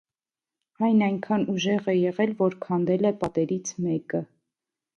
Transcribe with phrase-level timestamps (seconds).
[0.87, 4.27] Այն այնքան ուժեղ է եղել, որ քանդել է պատերից մեկը։